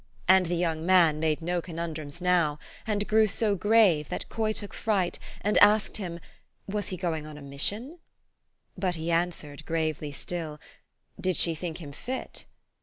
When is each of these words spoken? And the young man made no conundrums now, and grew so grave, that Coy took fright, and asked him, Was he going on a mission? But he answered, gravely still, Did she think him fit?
And 0.27 0.47
the 0.47 0.55
young 0.55 0.83
man 0.83 1.19
made 1.19 1.43
no 1.43 1.61
conundrums 1.61 2.21
now, 2.21 2.57
and 2.87 3.07
grew 3.07 3.27
so 3.27 3.53
grave, 3.53 4.09
that 4.09 4.27
Coy 4.29 4.51
took 4.51 4.73
fright, 4.73 5.19
and 5.41 5.59
asked 5.59 5.97
him, 5.97 6.19
Was 6.65 6.87
he 6.87 6.97
going 6.97 7.27
on 7.27 7.37
a 7.37 7.41
mission? 7.43 7.99
But 8.75 8.95
he 8.95 9.11
answered, 9.11 9.63
gravely 9.63 10.11
still, 10.11 10.59
Did 11.19 11.37
she 11.37 11.53
think 11.53 11.77
him 11.77 11.91
fit? 11.91 12.45